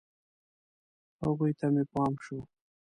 هغوی 1.23 1.51
ته 1.59 1.65
مې 1.73 1.83
پام 1.93 2.13
شو. 2.25 2.39